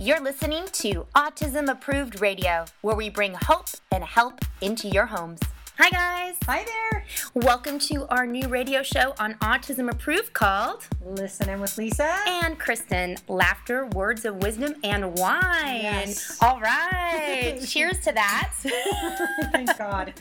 [0.00, 5.40] You're listening to Autism Approved Radio, where we bring hope and help into your homes.
[5.80, 6.34] Hi, guys.
[6.46, 7.04] Hi there.
[7.34, 12.16] Welcome to our new radio show on Autism Approved called Listen in with Lisa.
[12.26, 15.82] and Kristen Laughter, Words of Wisdom, and Wine.
[15.82, 16.36] Yes.
[16.42, 17.60] All right.
[17.66, 18.52] Cheers to that.
[19.52, 20.14] Thank God.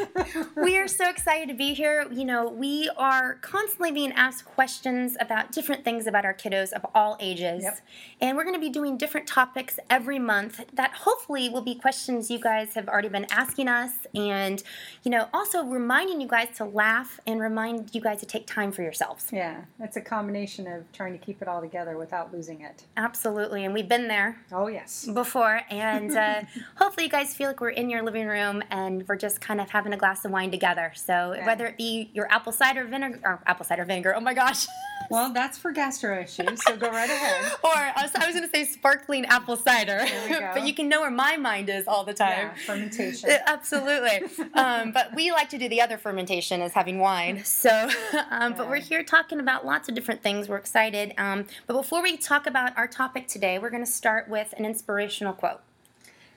[0.56, 2.06] we are so excited to be here.
[2.10, 6.86] You know, we are constantly being asked questions about different things about our kiddos of
[6.94, 7.62] all ages.
[7.62, 7.78] Yep.
[8.22, 12.30] And we're going to be doing different topics every month that hopefully will be questions
[12.30, 13.92] you guys have already been asking us.
[14.14, 14.62] And,
[15.04, 18.72] you know, also reminding you guys to laugh and remind you guys to take time
[18.72, 19.28] for yourselves.
[19.32, 22.84] Yeah, it's a combination of trying to keep it all together without losing it.
[22.96, 23.64] Absolutely.
[23.64, 24.38] And we've been there.
[24.50, 25.06] Oh, yes.
[25.06, 26.40] before and uh,
[26.76, 29.68] hopefully you guys feel like we're in your living room and we're just kind of
[29.70, 31.46] having a glass of wine together so Yeah.
[31.46, 34.66] whether it be your apple cider vinegar or apple cider vinegar oh my gosh
[35.10, 37.52] Well, that's for gastro issues, so go right ahead.
[37.64, 40.50] or I was, was going to say sparkling apple cider There we go.
[40.54, 43.28] but you can know where my mind is all the time Yeah, fermentation.
[43.46, 44.22] Absolutely.
[44.54, 47.42] um, but we like to do the other fermentation as having wine.
[47.64, 47.88] So,
[48.30, 50.48] um, but we're here talking about lots of different things.
[50.48, 51.14] We're excited.
[51.16, 54.64] Um, but before we talk about our topic today, we're going to start with an
[54.64, 55.60] inspirational quote.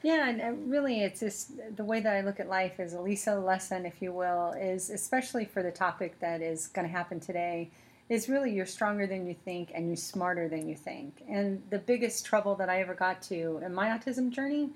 [0.04, 3.02] Yeah, and uh, really, it's just the way that I look at life is a
[3.02, 7.20] Lisa lesson, if you will, is especially for the topic that is going to happen
[7.20, 7.72] today,
[8.10, 11.24] is really you're stronger than you think and you're smarter than you think.
[11.28, 14.70] And the biggest trouble that I ever got to in my autism journey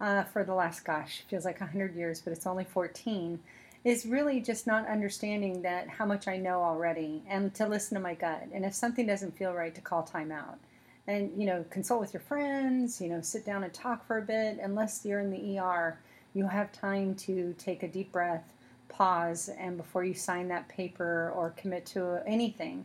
[0.00, 3.38] uh, for the last, gosh, feels like 100 years, but it's only 14,
[3.84, 8.00] is really just not understanding that how much I know already and to listen to
[8.00, 8.46] my gut.
[8.52, 10.58] And if something doesn't feel right, to call time out.
[11.06, 14.22] And you know consult with your friends you know sit down and talk for a
[14.22, 14.58] bit.
[14.62, 15.98] Unless you're in the er
[16.34, 18.52] you have time to take a deep breath
[18.88, 22.84] pause and before you sign that paper or commit to anything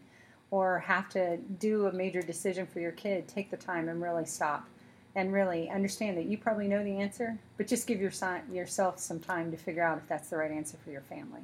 [0.49, 4.25] or have to do a major decision for your kid take the time and really
[4.25, 4.65] stop
[5.15, 8.99] and really understand that you probably know the answer but just give your si- yourself
[8.99, 11.41] some time to figure out if that's the right answer for your family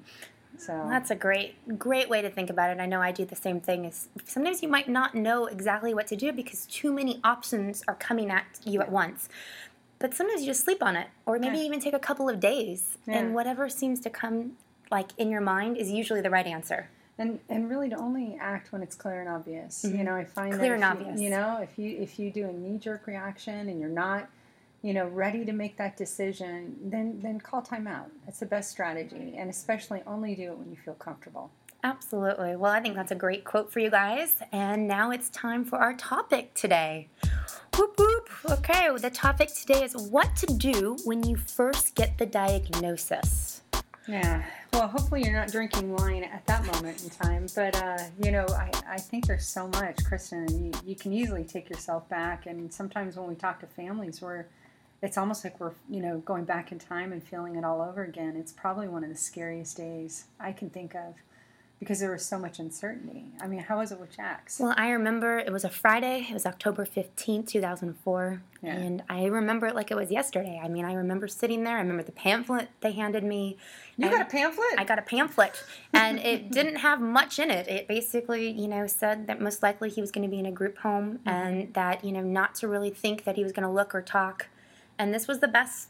[0.57, 2.79] so Well, that's a great, great way to think about it.
[2.81, 3.85] I know I do the same thing.
[3.85, 7.95] Is sometimes you might not know exactly what to do because too many options are
[7.95, 9.29] coming at you at once.
[9.97, 11.63] But sometimes you just sleep on it, or maybe Yeah.
[11.63, 14.57] even take a couple of days, and whatever seems to come
[14.91, 16.89] like in your mind is usually the right answer.
[17.21, 19.83] And and really to only act when it's clear and obvious.
[19.85, 19.97] Mhm.
[19.97, 21.21] You know, I find Clear that and if you- obvious.
[21.21, 24.27] You, know, if you if you do a knee jerk reaction and you're not,
[24.81, 28.09] you know, ready to make that decision, then then call time out.
[28.25, 31.51] That's the best strategy, and especially only do it when you feel comfortable.
[31.83, 32.55] Absolutely.
[32.55, 34.43] Well, I think that's a great quote for you guys.
[34.51, 37.07] And now it's time for our topic today.
[37.75, 38.29] Whoop whoop.
[38.51, 43.61] Okay, the topic today is what to do when you first get the diagnosis.
[44.07, 44.43] Yeah.
[44.73, 47.47] Well, hopefully you're not drinking wine at that moment in time.
[47.53, 51.43] But, uh, you know, I, I think there's so much, Kristen, you, you can easily
[51.43, 52.45] take yourself back.
[52.45, 54.45] And sometimes when we talk to families, we're,
[55.01, 58.03] it's almost like we're, you know, going back in time and feeling it all over
[58.03, 58.35] again.
[58.37, 61.15] It's probably one of the scariest days I can think of
[61.81, 63.25] because there was so much uncertainty.
[63.41, 64.59] I mean, how was it with Jax?
[64.59, 66.27] Well, I remember it was a Friday.
[66.29, 68.43] It was October 15th, 2004.
[68.61, 68.75] Yeah.
[68.75, 70.61] And I remember it like it was yesterday.
[70.63, 71.77] I mean, I remember sitting there.
[71.77, 73.57] I remember the pamphlet they handed me.
[73.97, 74.67] you got a pamphlet?
[74.77, 77.67] I got a pamphlet, and it didn't have much in it.
[77.67, 80.51] It basically, you know, said that most likely he was going to be in a
[80.51, 81.29] group home, Mm-hmm.
[81.29, 84.03] and that you know, not to really think that he was going to look or
[84.03, 84.49] talk,
[84.99, 85.87] and this was the best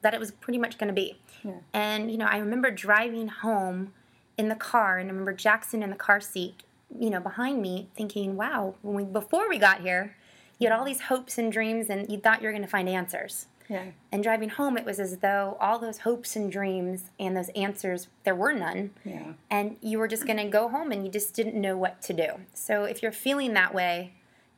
[0.00, 1.18] that it was pretty much going to be.
[1.44, 1.52] Yeah.
[1.74, 3.92] And you know, I remember driving home
[4.40, 6.62] in the car, and I remember Jackson in the car seat,
[6.98, 10.16] you know, behind me, thinking, "Wow, when we before we got here."
[10.58, 12.86] You had all these hopes and dreams, and you thought you were going to find
[12.88, 13.46] answers.
[13.68, 13.84] yeah.
[14.12, 18.08] And driving home, it was as though all those hopes and dreams and those answers,
[18.24, 18.90] there were none.
[19.04, 19.32] Yeah.
[19.48, 22.12] And you were just going to go home and you just didn't know what to
[22.12, 22.28] do.
[22.52, 24.12] So if you're feeling that way,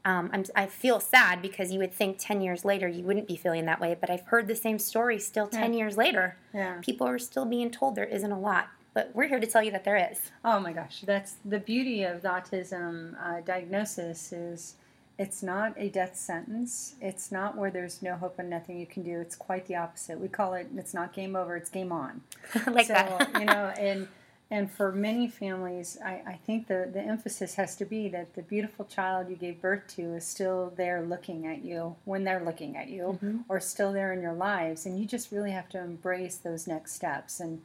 [0.05, 3.37] um, I'm, I feel sad because you would think 10 years later you wouldn't be
[3.37, 3.95] feeling that way.
[4.01, 5.79] But I've heard the same story still 10 Yeah.
[5.79, 6.37] years later.
[6.53, 6.79] Yeah.
[6.81, 8.71] People are still being told there isn't a lot.
[8.95, 10.21] But we're here to tell you that there is.
[10.45, 14.75] Oh my gosh, that's the beauty of the autism uh, diagnosis is
[15.19, 16.95] it's not a death sentence.
[17.01, 19.21] It's not where there's no hope and nothing you can do.
[19.21, 20.19] It's quite the opposite.
[20.21, 22.21] We call it it's not game over, it's game on.
[22.67, 23.31] like so that.
[23.39, 24.09] you know, and
[24.51, 28.43] and for many families, I, I think the, the emphasis has to be that the
[28.43, 32.77] beautiful child you gave birth to is still there looking at you when they're looking
[32.77, 33.45] at you, Mhm.
[33.49, 36.93] or still there in your lives, and you just really have to embrace those next
[36.93, 37.41] steps.
[37.41, 37.63] And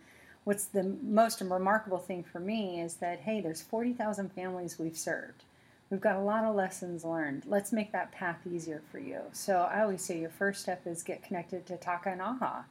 [0.48, 4.96] what's the most remarkable thing for me is that hey, there's forty thousand families we've
[4.98, 5.44] served.
[5.90, 7.44] We've got a lot of lessons learned.
[7.46, 9.20] Let's make that path easier for you.
[9.34, 12.64] So I always say your first step is get connected to TACA and AHA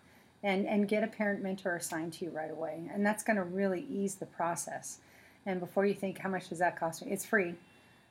[0.42, 2.90] and, and get a parent mentor assigned to you right away.
[2.92, 4.98] And that's going to really ease the process.
[5.44, 7.12] And before you think, how much does that cost me?
[7.12, 7.54] It's free.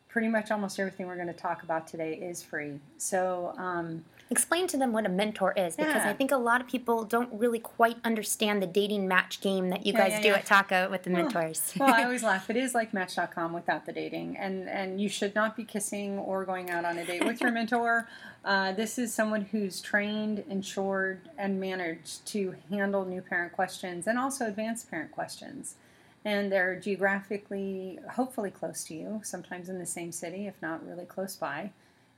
[0.09, 2.79] pretty much almost everything we're going to talk about today is free.
[2.97, 6.09] So, um, explain to them what a mentor is because Yeah.
[6.09, 9.85] I think a lot of people don't really quite understand the dating match game that
[9.85, 11.73] you Yeah, guys yeah, do at TACA with the mentors.
[11.79, 12.49] well, I always laugh.
[12.49, 16.43] It is like Match.com without the dating, and and you should not be kissing or
[16.45, 18.07] going out on a date with your mentor.
[18.43, 24.17] Uh, this is someone who's trained, insured, and managed to handle new parent questions and
[24.19, 25.75] also advanced parent questions.
[26.23, 29.21] And they're geographically, hopefully, close to you.
[29.23, 31.71] Sometimes in the same city, if not really close by.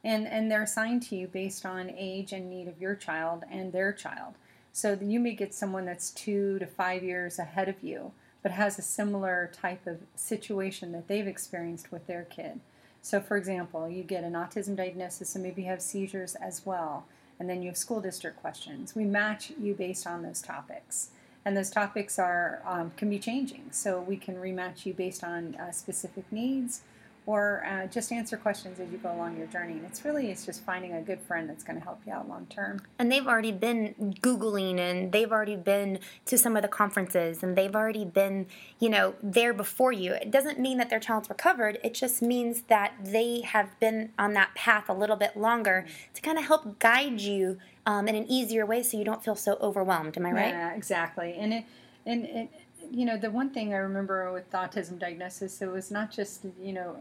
[0.04, 3.74] And and they're assigned to you based on age and need of your child and
[3.74, 4.36] their child.
[4.72, 8.12] So you may get someone that's two to five years ahead of you,
[8.44, 12.60] but has a similar type of situation that they've experienced with their kid.
[13.02, 17.06] So, for example, you get an autism diagnosis and maybe you have seizures as well,
[17.40, 18.96] and then you have school district questions.
[18.96, 21.10] We match you based on those topics,
[21.46, 23.70] and those topics are um, can be changing.
[23.72, 26.82] So we can rematch you based on uh, specific needs,
[27.28, 29.74] or uh, just answer questions as you go along your journey.
[29.74, 32.28] And it's really it's just finding a good friend that's going to help you out
[32.28, 32.80] long term.
[32.98, 37.56] and they've already been googling and they've already been to some of the conferences and
[37.56, 38.48] they've already been
[38.80, 42.62] you know there before you it doesn't mean that their child's recovered it just means
[42.64, 46.80] that they have been on that path a little bit longer to kind of help
[46.80, 50.32] guide you um, in an easier way so you don't feel so overwhelmed am i
[50.32, 51.36] right Yeah, exactly.
[51.38, 51.66] And it,
[52.06, 52.50] and it,
[52.92, 56.46] you know, the one thing I remember with the autism diagnosis, it was not just,
[56.62, 56.98] you know,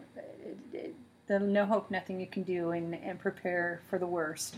[1.26, 4.56] the no hope, nothing you can do, and, and prepare for the worst,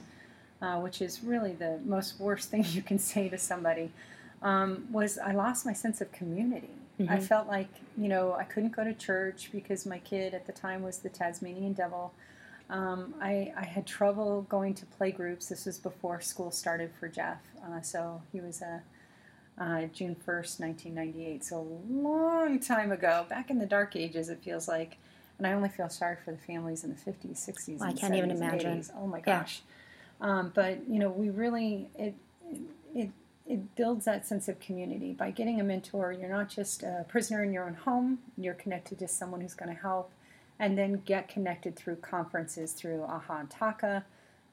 [0.61, 3.91] uh, which is really the most worst thing you can say to somebody.
[4.43, 6.71] Um, was I lost my sense of community.
[7.01, 7.23] I Mhm.
[7.23, 10.83] felt like, you know, I couldn't go to church because my kid at the time
[10.83, 12.13] was the Tasmanian devil.
[12.71, 15.49] Um, I, I had trouble going to play groups.
[15.49, 17.39] This was before school started for Jeff.
[17.65, 18.83] Uh, so he was a
[19.61, 21.45] uh, June 1st, 1998.
[21.45, 24.97] So a long time ago, back in the dark ages, it feels like.
[25.39, 28.15] And I only feel sorry for the families in the 50s, 60s, I and can't
[28.15, 28.79] even 70s and imagine.
[28.81, 28.91] 80s.
[28.97, 29.39] Oh my Yeah.
[29.41, 29.63] gosh.
[30.21, 32.15] Um, but, you know, we really, it,
[32.93, 33.11] it,
[33.47, 35.13] it builds that sense of community.
[35.13, 38.99] By getting a mentor, you're not just a prisoner in your own home, you're connected
[38.99, 40.11] to someone who's going to help.
[40.59, 44.03] And then get connected through conferences, through AHA and TACA,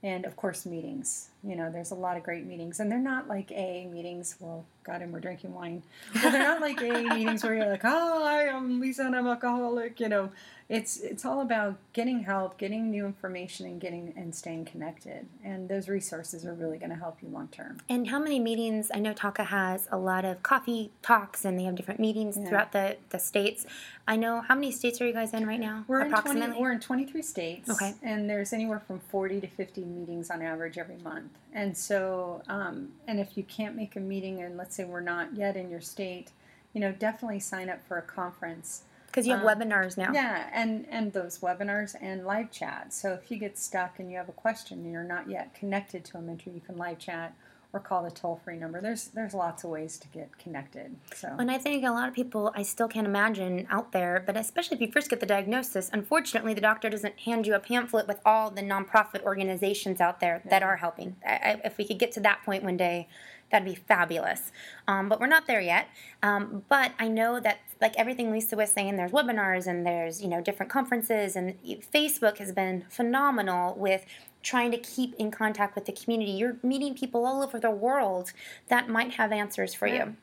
[0.04, 3.28] and of course meetings you know there's a lot of great meetings and they're not
[3.28, 5.84] like aa meetings well god and we're drinking wine
[6.14, 9.28] but they're not like aa meetings where you're like oh i am lisa and i'm
[9.28, 10.30] alcoholic you know
[10.68, 15.70] it's it's all about getting help getting new information and getting and staying connected and
[15.70, 18.90] those resources are really going to help you long term And how many meetings?
[18.92, 22.48] I know TACA has a lot of coffee talks, and they have different meetings Yeah.
[22.48, 23.66] throughout the, the states.
[24.08, 25.86] I know how many states are you guys in right now?
[25.88, 26.60] we're in, 20, approximately.
[26.62, 27.94] we're in 23 states Okay.
[28.02, 32.90] and there's anywhere from 40 to 50 meetings on average every month and so um,
[33.08, 35.82] and if you can't make a meeting and let's say we're not yet in your
[35.82, 36.32] state
[36.74, 40.12] you know definitely sign up for a conference Because you have um, webinars now.
[40.14, 42.94] Yeah, and and those webinars and live chat.
[42.94, 46.04] So if you get stuck and you have a question and you're not yet connected
[46.06, 47.34] to a mentor, you can live chat
[47.76, 48.80] or call the toll free number.
[48.80, 50.96] There's there's lots of ways to get connected.
[51.14, 54.38] So And I think a lot of people, I still can't imagine out there, but
[54.38, 58.08] especially if you first get the diagnosis, unfortunately, the doctor doesn't hand you a pamphlet
[58.08, 61.18] with all the nonprofit organizations out there that are helping.
[61.26, 63.10] I, I, if we could get to that point one day,
[63.52, 64.52] that'd be fabulous.
[64.88, 65.88] Um, but we're not there yet.
[66.24, 70.30] Um, but I know that, like everything Lisa was saying, there's webinars and there's you
[70.30, 71.56] know different conferences, and
[71.94, 74.06] Facebook has been phenomenal with
[74.46, 76.32] trying to keep in contact with the community.
[76.32, 78.32] You're meeting people all over the world
[78.70, 79.96] that might have answers for Yeah.
[80.06, 80.16] you.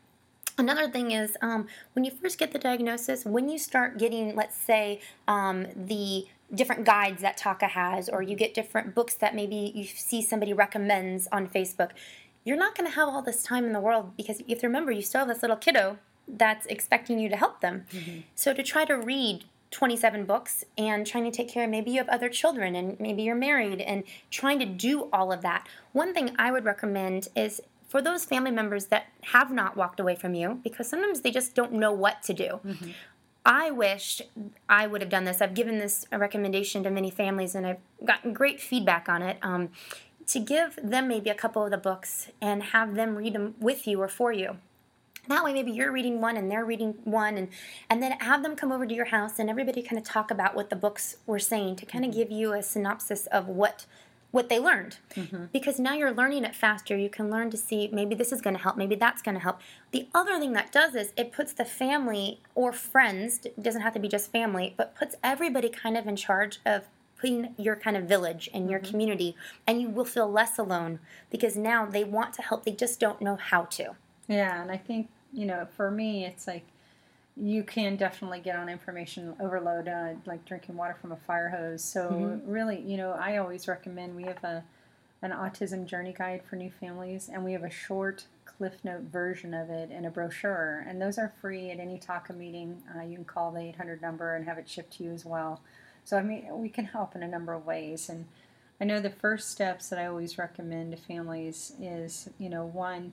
[0.59, 4.57] Another thing is um, when you first get the diagnosis, when you start getting, let's
[4.57, 9.73] say, um, the different guides that TACA has, or you get different books that maybe
[9.75, 11.91] you see somebody recommends on Facebook,
[12.45, 14.61] you're not going to have all this time in the world because if you have
[14.61, 17.85] to remember you still have this little kiddo that's expecting you to help them.
[18.35, 21.99] So to try to read 27 books and trying to take care of maybe you
[21.99, 25.67] have other children and maybe you're married and trying to do all of that.
[25.93, 30.15] One thing I would recommend is for those family members that have not walked away
[30.15, 32.61] from you because sometimes they just don't know what to do.
[33.45, 34.23] I wish
[34.69, 35.43] I would have done this.
[35.43, 39.39] I've given this a recommendation to many families and I've gotten great feedback on it.
[39.43, 39.71] Um,
[40.29, 43.87] to give them maybe a couple of the books and have them read them with
[43.87, 44.59] you or for you
[45.29, 47.49] that way maybe you're reading one and they're reading one and
[47.89, 50.55] and then have them come over to your house and everybody kind of talk about
[50.55, 52.21] what the books were saying to kind of mm-hmm.
[52.21, 53.87] give you a synopsis of what
[54.33, 54.97] what they learned.
[55.15, 55.45] Mm-hmm.
[55.53, 56.97] Because now you're learning it faster.
[56.97, 59.41] You can learn to see maybe this is going to help maybe that's going to
[59.41, 59.61] help.
[59.93, 63.93] The other thing that does is it puts the family or friends it doesn't have
[63.95, 67.97] to be just family but puts everybody kind of in charge of putting your kind
[67.97, 68.91] of village and your mm-hmm.
[68.91, 69.37] community
[69.67, 70.99] and you will feel less alone
[71.31, 72.65] because now they want to help.
[72.65, 73.95] They just don't know how to
[74.29, 76.65] Yeah, and I think, you know, for me, it's like
[77.37, 81.83] you can definitely get on information overload, uh, like drinking water from a fire hose.
[81.85, 82.43] So Mhm.
[82.47, 84.65] really, you know, I always recommend we have a
[85.23, 89.55] an autism journey guide for new families, and we have a short cliff note version
[89.55, 92.83] of it in a brochure, and those are free at any TACA meeting.
[92.97, 95.61] Uh, you can call the 800 number and have it shipped to you as well.
[96.05, 98.27] So I mean, we can help in a number of ways, and
[98.81, 103.13] I know the first steps that I always recommend to families is, you know, one,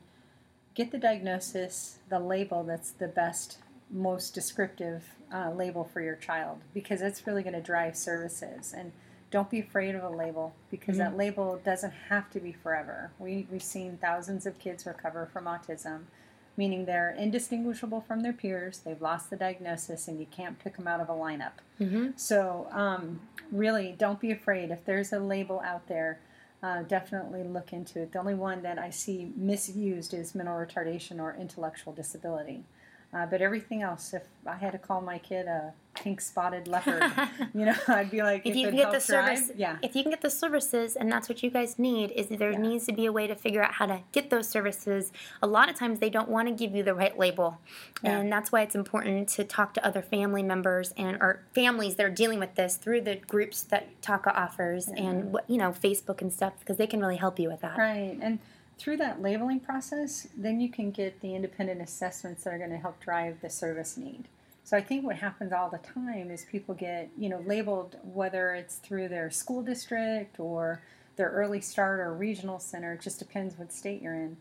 [0.80, 3.58] get the diagnosis, the label that's the best,
[3.92, 8.74] most descriptive uh, label for your child, because it's really going to drive services.
[8.76, 8.94] And
[9.30, 13.12] don't be afraid of a label, because that label doesn't have to be forever.
[13.20, 16.04] We, we've seen thousands of kids recover from autism,
[16.56, 20.88] meaning they're indistinguishable from their peers, they've lost the diagnosis, and you can't pick them
[20.88, 21.60] out of a lineup.
[21.82, 22.12] Mm-hmm.
[22.16, 23.20] So, um,
[23.52, 24.72] really, don't be afraid.
[24.72, 26.22] If there's a label out there,
[26.62, 28.12] uh, definitely look into it.
[28.12, 32.64] The only one that I see misused is mental retardation or intellectual disability.
[33.14, 37.04] Uh, but everything else, if I had to call my kid a pink spotted leopard,
[37.54, 39.96] you know, I'd be like, if you can get the helps drive, service, yeah, if
[39.96, 42.58] you can get the services, and that's what you guys need, is there Yeah.
[42.58, 45.12] needs to be a way to figure out how to get those services.
[45.42, 47.60] A lot of times they don't want to give you the right label,
[48.04, 48.18] Yeah.
[48.20, 52.06] and that's why it's important to talk to other family members and or families that
[52.06, 56.22] are dealing with this through the groups that TACA offers and what you know Facebook
[56.22, 57.78] and stuff because they can really help you with that.
[57.78, 58.18] Right.
[58.22, 58.40] And
[58.78, 62.78] through that labeling process, then you can get the independent assessments that are going to
[62.78, 64.24] help drive the service need.
[64.70, 68.54] So I think what happens all the time is people get, you know, labeled whether
[68.54, 70.80] it's through their school district or
[71.16, 72.94] their early start or regional center.
[72.94, 74.38] It just depends what state you're in,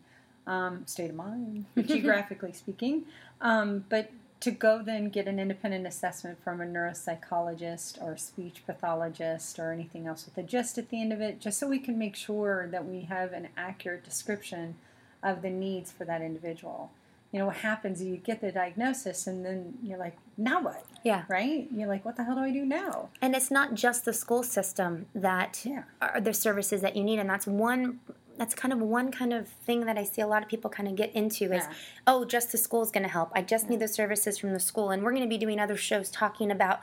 [0.47, 3.06] um, state of mind, geographically speaking.
[3.40, 9.58] Um, but to go then get an independent assessment from a neuropsychologist or speech pathologist
[9.58, 11.99] or anything else with a gist at the end of it, just so we can
[11.99, 14.75] make sure that we have an accurate description
[15.23, 16.90] of the needs for that individual.
[17.30, 20.85] You know, what happens, you get the diagnosis and then you're like, now what?
[21.04, 21.25] Yeah.
[21.28, 21.68] Right?
[21.75, 23.11] You're like, what the hell do I do now?
[23.20, 25.82] And it's not just the school system that Yeah.
[26.00, 28.00] are the services that you need, and that's one.
[28.38, 30.88] That's kind of one kind of thing that I see a lot of people kind
[30.88, 31.73] of get into is, Yeah.
[32.06, 33.30] oh, just the school is going to help.
[33.35, 35.76] I just need the services from the school, and we're going to be doing other
[35.76, 36.78] shows talking about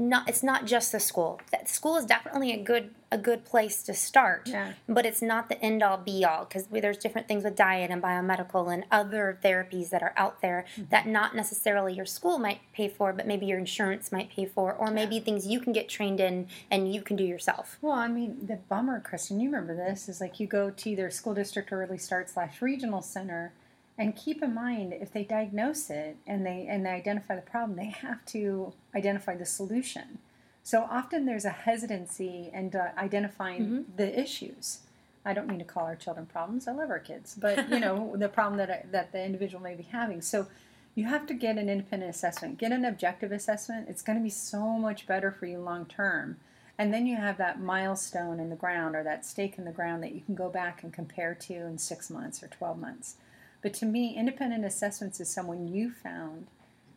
[0.00, 0.28] not.
[0.28, 1.40] It's not just the school.
[1.52, 4.74] That school is definitely a good a good place to start, Yeah.
[4.88, 8.00] but it's not the end all be all because there's different things with diet and
[8.00, 10.90] biomedical and other therapies that are out there Mm-hmm.
[10.90, 14.72] that not necessarily your school might pay for, but maybe your insurance might pay for,
[14.72, 17.78] or maybe things you can get trained in and you can do yourself.
[17.82, 21.10] Well, I mean, the bummer, Kristen, you remember this, is like you go to either
[21.10, 23.52] school district or early start slash regional center,
[24.00, 27.76] and keep in mind if they diagnose it and they and they identify the problem,
[27.76, 30.18] they have to identify the solution.
[30.62, 34.78] So often there's a hesitancy in uh, identifying the issues.
[35.22, 36.66] I don't mean to call our children problems.
[36.66, 39.74] I love our kids, but you know the problem that I, that the individual may
[39.74, 40.22] be having.
[40.22, 40.46] So
[40.94, 43.90] you have to get an independent assessment, get an objective assessment.
[43.90, 46.38] It's going to be so much better for you long term.
[46.78, 50.02] And then you have that milestone in the ground or that stake in the ground
[50.02, 53.16] that you can go back and compare to in six months or 12 months.
[53.62, 56.46] But to me, independent assessments is someone you found.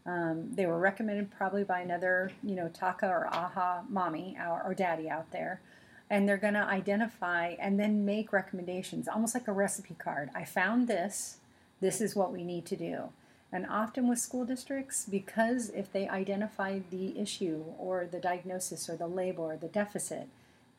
[0.05, 4.73] Um, they were recommended probably by another, you know, TACA or AHA mommy or, or
[4.73, 5.61] daddy out there.
[6.09, 10.29] And they're going to identify and then make recommendations, almost like a recipe card.
[10.35, 11.37] I found this.
[11.79, 13.09] This is what we need to do.
[13.51, 18.95] And often with school districts, because if they identify the issue or the diagnosis or
[18.95, 20.27] the label or the deficit,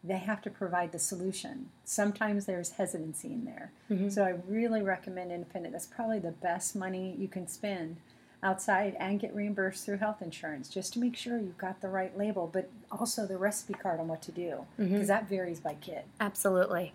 [0.07, 1.71] they have to provide the solution.
[1.85, 3.73] Sometimes there's hesitancy in there.
[3.91, 4.11] Mm-hmm.
[4.11, 5.73] So I really recommend independent.
[5.73, 7.97] That's probably the best money you can spend
[8.43, 12.17] outside and get reimbursed through health insurance just to make sure you've got the right
[12.19, 14.93] label, but also the recipe card on what to do mm-hmm.
[14.93, 16.03] because that varies by kid.
[16.21, 16.93] Absolutely.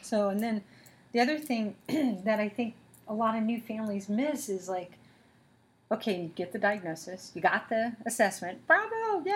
[0.00, 0.64] So, and then
[1.12, 1.76] the other thing
[2.24, 2.74] that I think
[3.06, 4.92] a lot of new families miss is like,
[5.92, 9.34] okay, you get the diagnosis, you got the assessment, bravo, yay!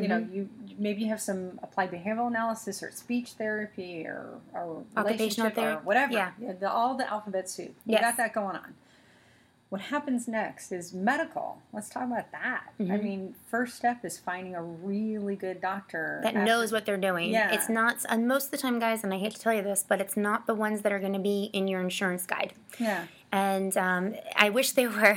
[0.00, 4.84] You know, you maybe you have some applied behavioral analysis or speech therapy or, or
[4.96, 6.12] Occupational relationship or whatever.
[6.12, 6.30] yeah.
[6.58, 7.74] the, all the alphabet soup.
[7.84, 8.02] You Yes.
[8.02, 8.74] got that going on.
[9.68, 11.62] What happens next is medical.
[11.72, 12.72] Let's talk about that.
[12.80, 13.02] I Mhm.
[13.04, 17.30] mean, first step is finding a really good doctor That after- knows what they're doing.
[17.30, 17.52] Yeah.
[17.52, 19.84] It's not, and most of the time, guys, and I hate to tell you this,
[19.86, 22.54] but it's not the ones that are going to be in your insurance guide.
[22.80, 23.04] Yeah.
[23.32, 25.16] And um, I wish they were,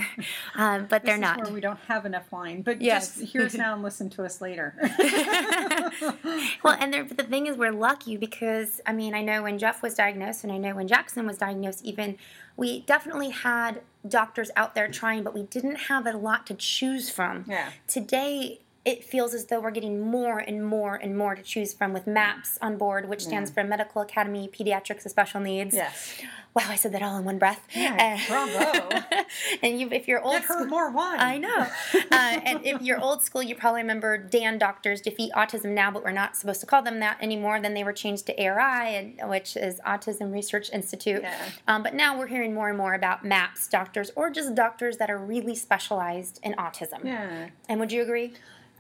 [0.56, 1.52] um, but they're is not.
[1.52, 3.16] we don't have enough wine, but Yes.
[3.18, 4.76] just hear us now and listen to us later.
[6.64, 9.96] well, and the thing is, we're lucky because I mean, I know when Jeff was
[9.96, 12.18] diagnosed, and I know when Jackson was diagnosed, even
[12.56, 17.10] we definitely had doctors out there trying, but we didn't have a lot to choose
[17.10, 17.46] from.
[17.48, 17.70] Yeah.
[17.88, 21.94] Today, it feels as though we're getting more and more and more to choose from
[21.94, 25.74] with MAPS on board, which stands for Medical Academy Pediatrics with Special Needs.
[25.74, 26.22] Yes.
[26.54, 27.66] Wow, I said that all in one breath.
[27.74, 28.90] Yeah, bravo.
[29.64, 31.20] and you, if you're old Give school, more wine.
[31.20, 31.68] I know.
[32.12, 36.04] uh, and if you're old school, you probably remember Dan Doctors Defeat Autism Now, but
[36.04, 37.60] we're not supposed to call them that anymore.
[37.60, 41.24] Then they were changed to ARI, and, which is Autism Research Institute.
[41.24, 41.50] Yeah.
[41.68, 45.10] Um, but now we're hearing more and more about MAPS doctors or just doctors that
[45.10, 47.04] are really specialized in autism.
[47.04, 47.50] Yeah.
[47.68, 48.34] And would you agree?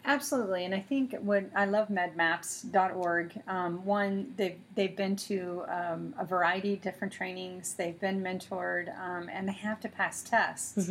[0.06, 3.42] Absolutely, and I think what I love medmaps.org.
[3.48, 7.74] Um, one, they've they've been to um, a variety of different trainings.
[7.76, 10.90] They've been mentored, um, and they have to pass tests,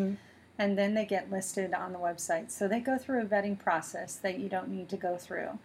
[0.59, 2.51] and then they get listed on the website.
[2.51, 5.59] So they go through a vetting process that you don't need to go through.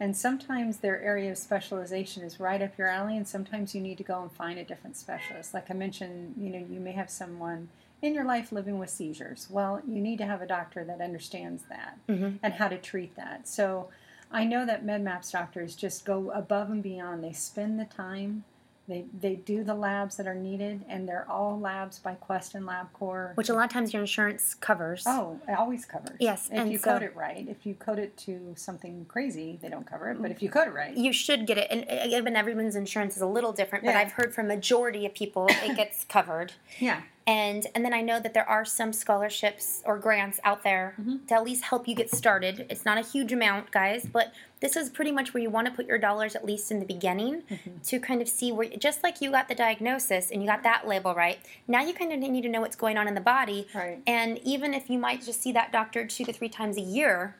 [0.00, 3.98] And sometimes their area of specialization is right up your alley, and sometimes you need
[3.98, 5.54] to go and find a different specialist.
[5.54, 7.68] Like I mentioned, you know, you may have someone
[8.02, 9.46] in your life living with seizures.
[9.50, 13.48] Well, you need to have a doctor that understands that and how to treat that.
[13.48, 13.88] So
[14.30, 17.24] I know that MedMaps doctors just go above and beyond.
[17.24, 18.44] They spend the time,
[18.86, 22.66] they, they do the labs that are needed, and they're all labs by Quest and
[22.66, 23.36] LabCorp.
[23.36, 25.02] Which a lot of times your insurance covers.
[25.06, 26.16] Oh, it always covers.
[26.20, 27.46] Yes, If and you so- code it right.
[27.48, 30.22] If you code it to something crazy, they don't cover it.
[30.22, 33.14] But if you code it right, You should get it, and uh, even everyone's insurance
[33.16, 33.84] is a little different.
[33.84, 33.98] But Yeah.
[34.00, 36.52] I've heard from majority of people it gets covered.
[36.78, 37.02] yeah.
[37.28, 41.26] And and then I know that there are some scholarships or grants out there mm-hmm.
[41.26, 42.66] to at least help you get started.
[42.70, 45.72] It's not a huge amount, guys, but this is pretty much where you want to
[45.74, 47.78] put your dollars at least in the beginning mm-hmm.
[47.84, 50.88] to kind of see where just like you got the diagnosis and you got that
[50.88, 51.38] label right.
[51.68, 53.68] Now you kind of need to know what's going on in the body.
[53.74, 54.00] Right.
[54.06, 57.36] And even if you might just see that doctor 2 to 3 times a year,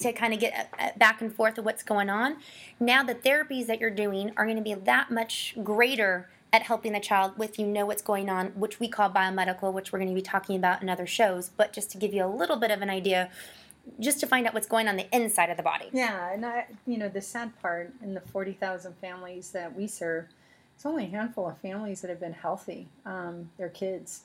[0.00, 2.36] to kind of get uh, uh, back and forth of what's going on.
[2.78, 6.92] Now the therapies that you're doing are going to be that much greater at helping
[6.92, 10.08] the child with you know what's going on, which we call biomedical, which we're going
[10.08, 11.50] to be talking about in other shows.
[11.56, 13.30] But just to give you a little bit of an idea,
[14.00, 15.86] just to find out what's going on the inside of the body.
[15.92, 20.26] Yeah, and I, you know, the sad part in the 40,000 families that we serve,
[20.74, 24.22] it's only a handful of families that have been healthy, um, their kids.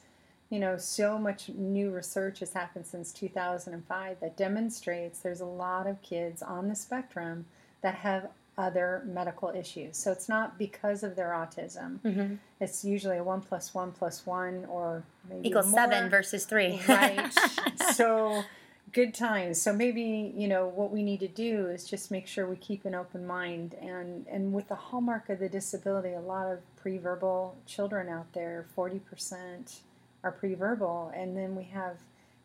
[0.49, 5.87] You know, so much new research has happened since 2005 that demonstrates there's a lot
[5.87, 7.45] of kids on the spectrum
[7.81, 9.97] that have other medical issues.
[9.97, 11.99] So it's not because of their autism.
[11.99, 12.35] Mm-hmm.
[12.59, 15.79] It's usually a one plus one plus one or maybe Equals more.
[15.79, 16.79] seven versus three.
[16.87, 17.31] right
[17.93, 18.43] so
[18.91, 22.45] good times so maybe you know what we need to do is just make sure
[22.45, 26.45] we keep an open mind and and with the hallmark of the disability a lot
[26.51, 29.79] of pre-verbal children out there 40%
[30.23, 31.95] are pre-verbal and then we have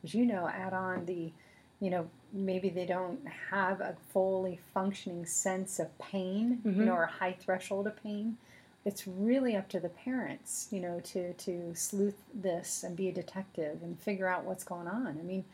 [0.03, 1.33] as you know add on the
[1.81, 6.85] you know maybe they don't have a fully functioning sense of pain you mm-hmm.
[6.85, 8.37] know or a high threshold of pain
[8.88, 13.12] it's really up to the parents, you know, to to sleuth this and be a
[13.12, 15.07] detective and figure out what's going on.
[15.09, 15.45] I mean,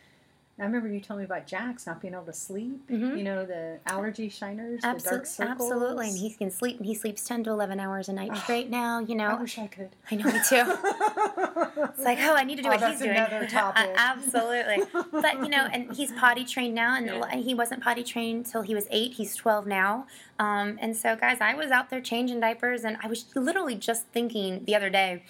[0.57, 2.89] I remember you telling me about Jax not being able to sleep.
[2.89, 3.19] Mhm.
[3.19, 5.71] You know, the allergy shiners, the dark Absolutely, circles.
[5.73, 6.09] absolutely.
[6.11, 9.01] And he can sleep, and he sleeps 10 to 11 hours a night straight now,
[9.01, 9.31] you know.
[9.31, 9.91] I wish I could.
[10.13, 10.65] I know, me too.
[11.97, 13.17] It's like, oh, I need to do Oh, what he's doing.
[13.97, 14.85] absolutely.
[15.13, 17.37] But, you know, and he's potty trained now, and Yeah.
[17.37, 19.15] he wasn't potty trained till he was eight.
[19.15, 20.07] He's 12 now.
[20.39, 24.07] Um, and so, guys, I was out there changing diapers, and I was literally just
[24.09, 25.23] thinking the other day,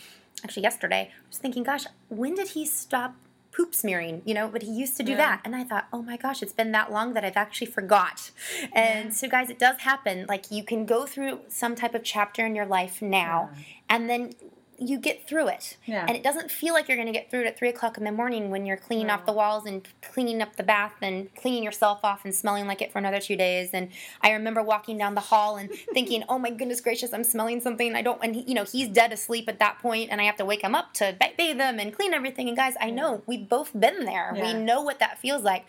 [0.43, 3.15] actually yesterday, I was thinking, gosh, when did he stop
[3.57, 5.19] poop smearing, you know, but he used to do Yeah.
[5.19, 5.41] that.
[5.45, 8.31] And I thought, oh my gosh, it's been that long that I've actually forgot.
[8.73, 10.27] And so, guys, it does happen.
[10.29, 13.51] Like, you can go through some type of chapter in your life now,
[13.89, 14.33] and then
[14.79, 15.77] you get through it.
[15.85, 16.05] Yeah.
[16.07, 18.05] And it doesn't feel like you're going to get through it at 3 o'clock in
[18.05, 21.63] the morning when you're cleaning off the walls and cleaning up the bath and cleaning
[21.63, 23.71] yourself off and smelling like it for another two days.
[23.73, 27.61] And I remember walking down the hall and thinking, oh my goodness gracious, I'm smelling
[27.61, 27.95] something.
[27.95, 30.37] I don't, and he, you know, he's dead asleep at that point and I have
[30.37, 32.49] to wake him up to bathe him and clean everything.
[32.49, 34.33] And guys, I know we've both been there.
[34.35, 35.65] We know what that feels like.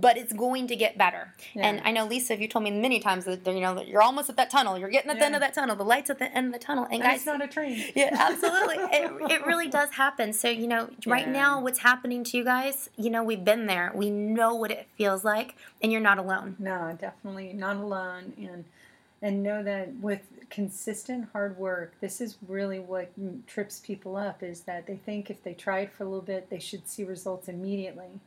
[0.00, 2.36] But it's going to get better, and I know Lisa.
[2.36, 4.76] You told me many times that you know that you're almost at that tunnel.
[4.76, 5.76] You're getting at the end of that tunnel.
[5.76, 7.80] The lights at the end of the tunnel, and And guys, it's not a train.
[7.94, 8.76] yeah, absolutely.
[8.76, 10.32] it, it really does happen.
[10.32, 11.32] So, you know, right Yeah.
[11.32, 13.92] now, what's happening to you guys, you know, we've been there.
[13.94, 16.56] We know what it feels like, and you're not alone.
[16.58, 18.64] No, definitely not alone, and
[19.22, 23.10] and know that with consistent hard work, this is really what
[23.46, 24.42] trips people up.
[24.42, 27.04] Is that they think if they try it for a little bit, they should see
[27.04, 28.20] results immediately.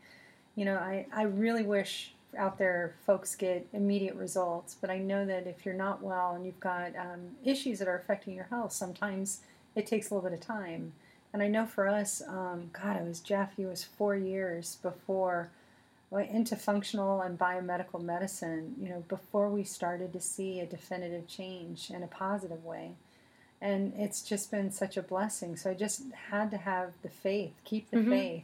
[0.57, 5.25] You know, I I really wish out there folks get immediate results, but I know
[5.25, 8.73] that if you're not well and you've got um, issues that are affecting your health,
[8.73, 9.41] sometimes
[9.75, 10.93] it takes a little bit of time.
[11.31, 13.55] And I know for us, um, God, it was Jeff.
[13.55, 15.49] He was four years before
[16.09, 21.27] went into functional and biomedical medicine, you know, before we started to see a definitive
[21.27, 22.91] change in a positive way.
[23.61, 25.55] And it's just been such a blessing.
[25.57, 28.09] So I just had to have the faith, keep the Mhm.
[28.09, 28.43] faith,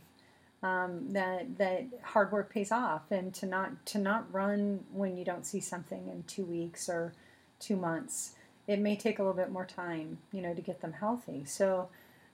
[0.64, 5.26] um, that that hard work pays off, and to not to not run when you
[5.26, 7.14] don't see something in two weeks or
[7.60, 8.36] two months.
[8.66, 11.44] It may take a little bit more time, you know, to get them healthy.
[11.44, 11.90] So,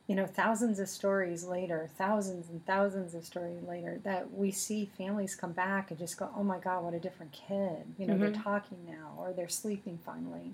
[0.05, 4.91] you know, thousands of stories later, thousands and thousands of stories later, that we see
[4.95, 8.13] families come back and just go, "Oh my God, what a different kid!" You know,
[8.13, 8.21] mm-hmm.
[8.21, 10.53] they're talking now, or they're sleeping finally,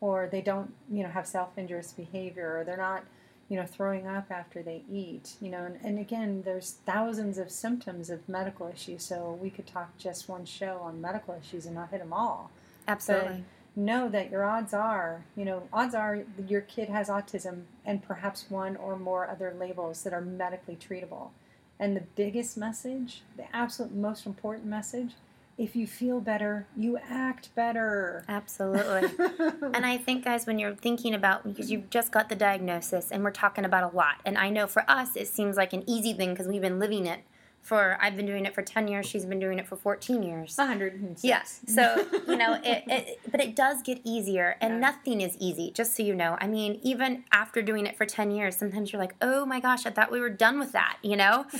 [0.00, 3.04] or they don't, you know, have self-injurious behavior, or they're not
[3.48, 7.50] you know, throwing up after they eat, you know, and, and again, there's thousands of
[7.50, 11.74] symptoms of medical issues, so we could talk just one show on medical issues and
[11.74, 12.50] not hit them all.
[12.88, 13.28] Absolutely.
[13.28, 13.42] But
[13.76, 18.46] know that your odds are, you know, odds are your kid has autism and perhaps
[18.48, 21.30] one or more other labels that are medically treatable.
[21.78, 25.10] And the biggest message, the absolute most important message,
[25.56, 28.24] if you feel better, you act better.
[28.28, 29.10] Absolutely.
[29.74, 33.22] and I think, guys, when you're thinking about, because you've just got the diagnosis and
[33.22, 36.12] we're talking about a lot, and I know for us it seems like an easy
[36.12, 37.20] thing because we've been living it
[37.64, 40.56] for I've been doing it for 10 years she's been doing it for 14 years.
[40.56, 44.80] 106 yes so you know it, it, but it does get easier and yeah.
[44.80, 46.36] nothing is easy just so you know.
[46.40, 49.86] I mean even after doing it for 10 years sometimes you're like oh my gosh
[49.86, 51.46] I thought we were done with that you know?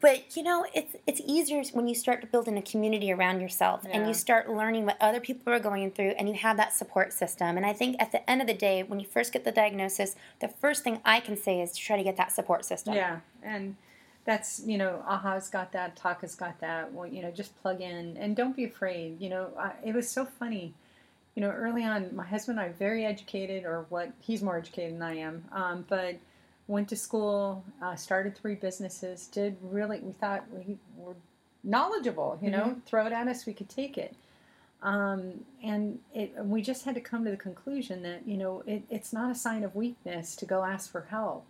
[0.00, 3.40] But you know it's it's easier when you start to build in a community around
[3.40, 3.96] yourself yeah.
[3.96, 7.12] and you start learning what other people are going through and you have that support
[7.12, 7.56] system.
[7.56, 10.16] And I think at the end of the day when you first get the diagnosis
[10.40, 12.94] the first thing I can say is to try to get that support system.
[12.94, 13.76] Yeah and
[14.24, 18.16] that's you know aha's got that TACA's got that well you know just plug in
[18.16, 20.74] and don't be afraid you know I, it was so funny.
[21.34, 24.96] You know early on my husband and i very educated or what he's more educated
[24.96, 26.16] than i am um, but
[26.66, 31.16] went to school uh, started three businesses did really we thought we were
[31.64, 32.80] knowledgeable you know mm-hmm.
[32.80, 34.14] throw it at us we could take it.
[34.82, 38.82] Um, and it, we just had to come to the conclusion that you know it,
[38.90, 41.46] it's not a sign of weakness to go ask for help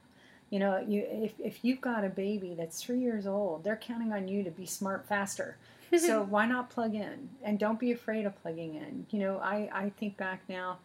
[0.53, 4.13] you know, you if, if you've got a baby that's three years old, they're counting
[4.13, 5.57] on you to be smart faster.
[5.99, 7.31] so why not plug in?
[7.43, 9.07] And don't be afraid of plugging in.
[9.11, 10.77] You know, I, I think back now,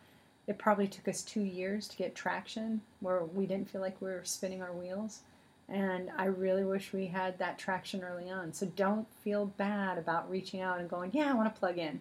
[0.48, 4.10] it probably took us two years to get traction where we didn't feel like we
[4.10, 5.20] were spinning our wheels.
[5.68, 8.54] And I really wish we had that traction early on.
[8.54, 12.00] So don't feel bad about reaching out and going, yeah, I want to plug in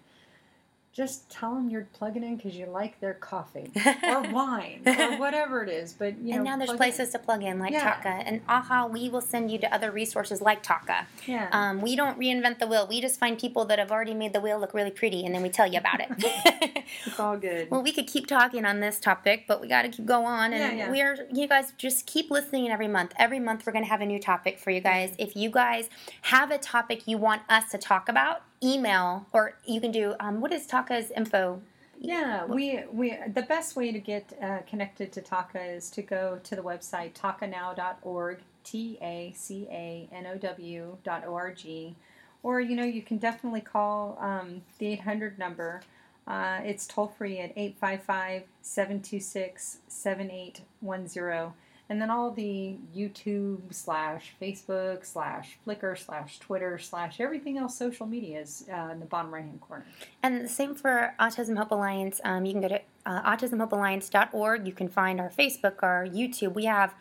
[0.97, 3.71] just tell them you're plugging in because you like their coffee
[4.03, 5.93] or wine or whatever it is.
[5.93, 7.13] But you and now there's places in.
[7.13, 8.01] to plug in like yeah.
[8.01, 8.87] TACA and AHA.
[8.87, 11.05] We will send you to other resources like TACA.
[11.27, 11.51] Yeah.
[11.53, 12.87] Um, we don't reinvent the wheel.
[12.89, 15.43] We just find people that have already made the wheel look really pretty, and then
[15.43, 16.09] we tell you about it.
[17.05, 17.71] it's all good.
[17.71, 20.55] Well, we could keep talking on this topic, but we got to keep go on,
[20.55, 20.91] and yeah, yeah.
[20.91, 23.13] we're you guys just keep listening every month.
[23.19, 25.15] Every month we're going to have a new topic for you guys.
[25.19, 25.91] If you guys
[26.23, 30.41] have a topic you want us to talk about email or you can do um,
[30.41, 31.61] what is TACA's info?
[31.99, 36.39] Yeah, we we the best way to get uh, connected to TACA is to go
[36.45, 41.95] to the website tacanow.org, t a c a n o w dot o r g,
[42.43, 45.83] or you know you can definitely call um, the 800 number.
[46.27, 51.55] Uh, it's toll free at 855 726 7810
[51.89, 58.07] and then all the YouTube slash Facebook slash Flickr slash Twitter slash everything else social
[58.07, 59.87] media is uh, in the bottom right hand corner.
[60.23, 62.21] And the same for Autism Hope Alliance.
[62.25, 64.67] Um, you can go to uh, autismhopealliance.org.
[64.67, 66.55] You can find our Facebook, our YouTube.
[66.55, 66.95] We have.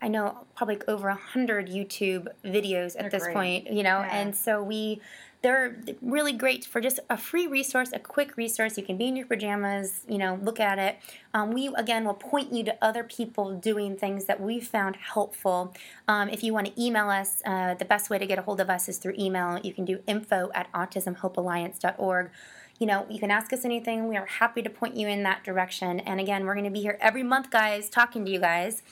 [0.00, 3.34] I know probably over a hundred YouTube videos at They're this great.
[3.34, 4.08] point, you know, yeah.
[4.10, 5.00] and so we
[5.42, 8.78] they're really great for just a free resource, a quick resource.
[8.78, 10.98] You can be in your pajamas, you know, look at it.
[11.34, 15.74] Um, we, again, will point you to other people doing things that we found helpful.
[16.06, 18.60] Um, if you want to email us, uh, the best way to get a hold
[18.60, 19.58] of us is through email.
[19.62, 22.30] You can do info at autismhopealliance.org
[22.78, 24.08] you know, you can ask us anything.
[24.08, 26.00] We are happy to point you in that direction.
[26.00, 28.82] And again, we're going to be here every month, guys, talking to you guys.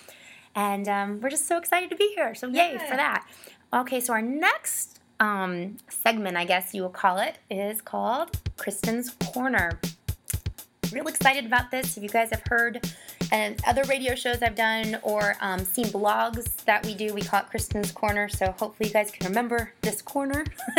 [0.54, 2.32] And um, we're just so excited to be here.
[2.36, 2.88] So, yay yeah.
[2.88, 3.26] for that.
[3.72, 9.10] Okay, so our next um, segment, I guess you will call it, is called Kristen's
[9.10, 9.78] Corner.
[10.90, 11.96] Real excited about this.
[11.96, 12.84] If you guys have heard
[13.32, 17.40] and other radio shows I've done or um, seen blogs that we do, we call
[17.40, 18.28] it Kristen's Corner.
[18.28, 20.44] So hopefully you guys can remember this corner.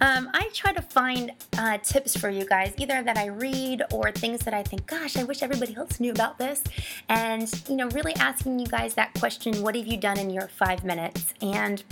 [0.00, 4.10] um, I try to find uh, tips for you guys, either that I read or
[4.10, 6.64] things that I think, gosh, I wish everybody else knew about this.
[7.08, 10.48] And, you know, really asking you guys that question what have you done in your
[10.48, 11.32] five minutes?
[11.40, 11.84] And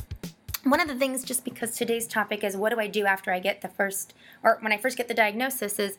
[0.64, 3.38] one of the things, just because today's topic is what do I do after I
[3.38, 5.96] get the first, or when I first get the diagnosis, is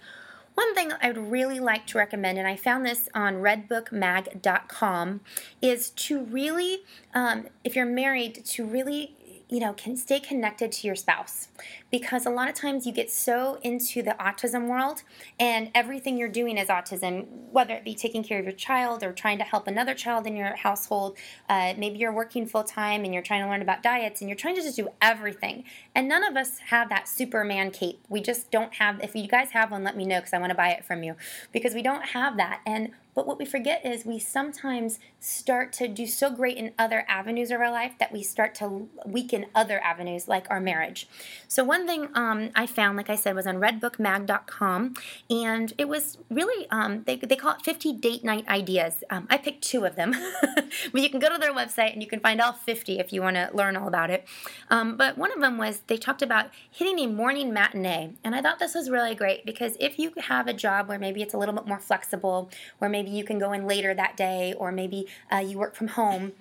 [0.53, 5.21] one thing I'd really like to recommend, and I found this on redbookmag.com,
[5.61, 9.15] is to really, um, if you're married, to really
[9.51, 11.49] you know, can stay connected to your spouse
[11.91, 15.03] because a lot of times you get so into the autism world
[15.41, 19.11] and everything you're doing is autism, whether it be taking care of your child or
[19.11, 21.17] trying to help another child in your household.
[21.49, 24.37] Uh, maybe you're working full time and you're trying to learn about diets and you're
[24.37, 25.65] trying to just do everything.
[25.93, 27.99] And none of us have that Superman cape.
[28.07, 30.51] We just don't have, if you guys have one, let me know because I want
[30.51, 31.17] to buy it from you
[31.51, 32.61] because we don't have that.
[32.65, 37.05] And but what we forget is we sometimes start to do so great in other
[37.07, 41.07] avenues of our life that we start to weaken other avenues like our marriage.
[41.47, 44.95] So, one thing um, I found, like I said, was on redbookmag.com,
[45.29, 49.03] and it was really, um, they, they call it 50 date night ideas.
[49.09, 50.15] Um, I picked two of them,
[50.91, 53.21] but you can go to their website and you can find all 50 if you
[53.21, 54.25] want to learn all about it.
[54.69, 58.41] Um, but one of them was they talked about hitting a morning matinee, and I
[58.41, 61.37] thought this was really great because if you have a job where maybe it's a
[61.37, 64.71] little bit more flexible, where maybe maybe you can go in later that day, or
[64.71, 66.33] maybe uh, you work from home.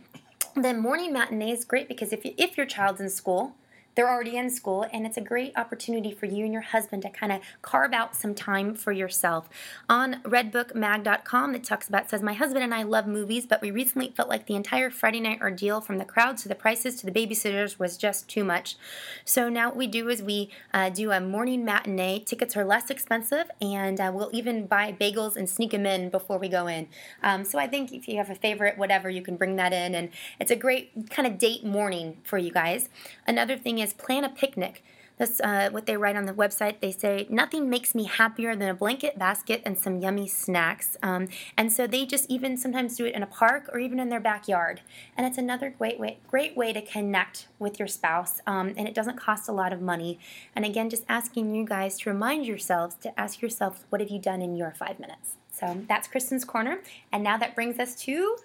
[0.54, 3.54] Then morning matinee is great because if, you, if your child's in school,
[4.00, 7.10] they're already in school, and it's a great opportunity for you and your husband to
[7.10, 9.46] kind of carve out some time for yourself.
[9.90, 14.10] On redbookmag.com, it talks about says, My husband and I love movies, but we recently
[14.16, 17.12] felt like the entire Friday night ordeal from the crowds to the prices to the
[17.12, 18.78] babysitters was just too much.
[19.26, 22.20] So now what we do is we uh, do a morning matinee.
[22.20, 26.38] Tickets are less expensive, and uh, we'll even buy bagels and sneak them in before
[26.38, 26.88] we go in.
[27.22, 29.94] Um, so I think if you have a favorite, whatever, you can bring that in,
[29.94, 30.08] and
[30.38, 32.88] it's a great kind of date morning for you guys.
[33.26, 34.82] Another thing is plan a picnic.
[35.20, 36.80] That's uh, what they write on the website.
[36.80, 40.96] They say, Nothing makes me happier than a blanket basket and some yummy snacks.
[41.02, 44.08] Um, and so they just even sometimes do it in a park or even in
[44.08, 44.80] their backyard.
[45.18, 48.40] And it's another great way, great way to connect with your spouse.
[48.46, 50.18] Um, and it doesn't cost a lot of money.
[50.56, 54.20] And again, just asking you guys to remind yourselves to ask yourself, What have you
[54.20, 55.34] done in your five minutes?
[55.52, 56.80] So that's Kristen's Corner.
[57.12, 58.38] And now that brings us to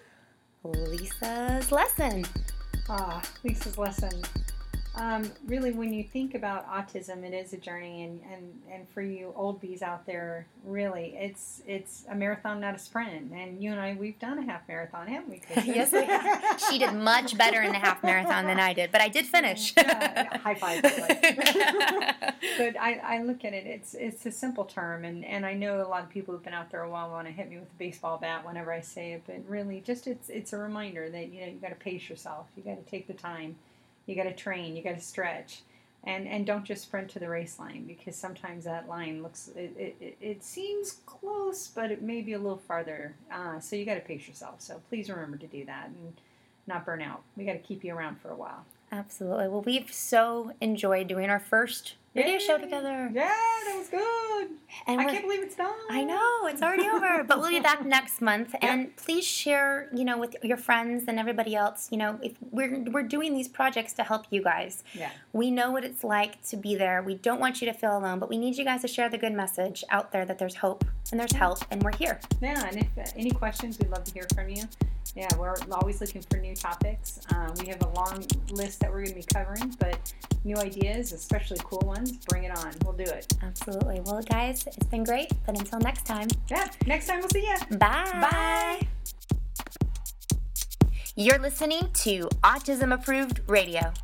[0.62, 2.26] Lisa's lesson.
[2.90, 4.22] Ah, Lisa's lesson.
[4.96, 9.02] Um, really, when you think about autism, it is a journey, and, and, and for
[9.02, 13.30] you old bees out there, really, it's it's a marathon, not a sprint.
[13.30, 15.42] And you and I, we've done a half marathon, haven't we?
[15.64, 16.62] yes, we have.
[16.70, 19.74] She did much better in the half marathon than I did, but I did finish.
[19.76, 20.82] yeah, high five.
[20.82, 25.82] but I, I look at it; it's it's a simple term, and, and I know
[25.82, 27.70] a lot of people who've been out there a while want to hit me with
[27.70, 31.30] a baseball bat whenever I say it, but really, just it's it's a reminder that
[31.30, 33.56] you know you got to pace yourself, you got to take the time
[34.06, 35.62] you got to train, you got to stretch,
[36.04, 39.96] and and don't just sprint to the race line because sometimes that line looks it,
[40.00, 43.14] it, it seems close, but it may be a little farther.
[43.30, 44.60] Uh, so you got to pace yourself.
[44.60, 46.14] So please remember to do that and
[46.66, 47.22] not burn out.
[47.36, 48.64] We got to keep you around for a while.
[48.92, 49.48] Absolutely.
[49.48, 52.38] Well, we've so enjoyed doing our first Yay.
[52.38, 53.10] show together.
[53.12, 53.28] Yeah,
[53.66, 54.48] that was good.
[54.86, 55.74] And I can't believe it's done.
[55.90, 58.52] I know it's already over, but we'll be back next month.
[58.52, 58.64] Yep.
[58.64, 61.88] And please share, you know, with your friends and everybody else.
[61.90, 64.84] You know, if we're we're doing these projects to help you guys.
[64.94, 65.10] Yeah.
[65.32, 67.02] We know what it's like to be there.
[67.02, 69.18] We don't want you to feel alone, but we need you guys to share the
[69.18, 72.20] good message out there that there's hope and there's help, and we're here.
[72.40, 74.64] Yeah, and if uh, any questions, we'd love to hear from you.
[75.16, 77.20] Yeah, we're always looking for new topics.
[77.34, 80.12] Uh, we have a long list that we're going to be covering, but
[80.44, 82.72] new ideas, especially cool ones, bring it on.
[82.84, 83.26] We'll do it.
[83.42, 84.00] Absolutely.
[84.04, 85.32] Well, guys, it's been great.
[85.46, 86.28] But until next time.
[86.50, 87.78] Yeah, next time we'll see you.
[87.78, 88.28] Bye.
[88.30, 88.86] Bye.
[91.14, 93.94] You're listening to Autism Approved Radio.